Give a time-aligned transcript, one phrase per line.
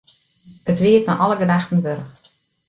[0.71, 2.11] It wie it nei alle gedachten wurdich.